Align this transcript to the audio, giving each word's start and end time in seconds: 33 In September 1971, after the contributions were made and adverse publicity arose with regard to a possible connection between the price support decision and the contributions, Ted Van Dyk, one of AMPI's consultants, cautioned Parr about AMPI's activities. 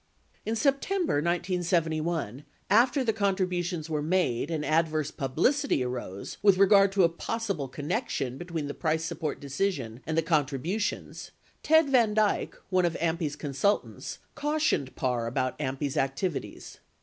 33 0.47 0.49
In 0.49 0.55
September 0.55 1.13
1971, 1.17 2.43
after 2.71 3.03
the 3.03 3.13
contributions 3.13 3.87
were 3.87 4.01
made 4.01 4.49
and 4.49 4.65
adverse 4.65 5.11
publicity 5.11 5.83
arose 5.83 6.37
with 6.41 6.57
regard 6.57 6.91
to 6.91 7.03
a 7.03 7.07
possible 7.07 7.67
connection 7.67 8.35
between 8.39 8.65
the 8.65 8.73
price 8.73 9.05
support 9.05 9.39
decision 9.39 9.99
and 10.07 10.17
the 10.17 10.23
contributions, 10.23 11.29
Ted 11.61 11.87
Van 11.91 12.15
Dyk, 12.15 12.55
one 12.71 12.83
of 12.85 12.95
AMPI's 12.99 13.35
consultants, 13.35 14.17
cautioned 14.33 14.95
Parr 14.95 15.27
about 15.27 15.59
AMPI's 15.59 15.97
activities. 15.97 16.79